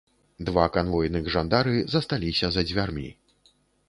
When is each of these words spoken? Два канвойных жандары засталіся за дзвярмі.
Два 0.47 0.61
канвойных 0.77 1.29
жандары 1.35 1.73
засталіся 1.97 2.49
за 2.57 2.65
дзвярмі. 2.71 3.07